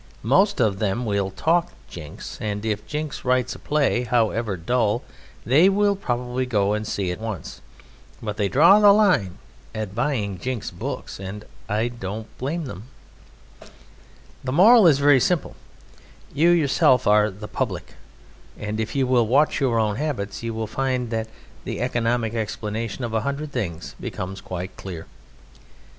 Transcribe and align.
Most 0.23 0.59
of 0.59 0.79
them 0.79 1.05
will 1.05 1.29
talk 1.29 1.73
Jinks, 1.87 2.39
and 2.41 2.65
if 2.65 2.87
Jinks 2.87 3.23
writes 3.23 3.53
a 3.53 3.59
play, 3.59 4.01
however 4.03 4.57
dull, 4.57 5.03
they 5.45 5.69
will 5.69 5.95
probably 5.95 6.47
go 6.47 6.73
and 6.73 6.87
see 6.87 7.11
it 7.11 7.19
once; 7.21 7.61
but 8.19 8.35
they 8.35 8.49
draw 8.49 8.79
the 8.79 8.91
line 8.91 9.37
at 9.75 9.93
buying 9.93 10.39
Jinks's 10.39 10.71
books 10.71 11.19
and 11.19 11.45
I 11.69 11.87
don't 11.87 12.35
blame 12.39 12.65
them. 12.65 12.85
The 14.43 14.51
moral 14.51 14.87
is 14.87 14.97
very 14.97 15.19
simple. 15.19 15.55
You 16.33 16.49
yourselves 16.49 17.05
are 17.05 17.29
"The 17.29 17.47
Public," 17.47 17.93
and 18.57 18.79
if 18.79 18.95
you 18.95 19.05
will 19.05 19.27
watch 19.27 19.59
your 19.61 19.77
own 19.77 19.97
habits 19.97 20.41
you 20.41 20.51
will 20.51 20.65
find 20.65 21.11
that 21.11 21.27
the 21.63 21.79
economic 21.79 22.33
explanation 22.33 23.03
of 23.03 23.13
a 23.13 23.21
hundred 23.21 23.51
things 23.51 23.93
becomes 23.99 24.41
quite 24.41 24.75
clear. 24.77 25.05